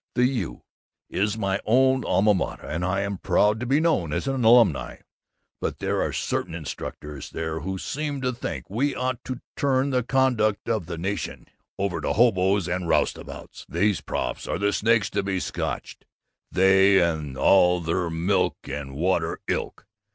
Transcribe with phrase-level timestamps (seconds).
[0.15, 0.63] The U.
[1.11, 4.95] is my own Alma Mater, and I am proud to be known as an alumni,
[5.59, 10.01] but there are certain instructors there who seem to think we ought to turn the
[10.01, 11.45] conduct of the nation
[11.77, 13.63] over to hoboes and roustabouts.
[13.69, 16.03] "'Those profs are the snakes to be scotched
[16.51, 19.85] they and all their milk and water ilk!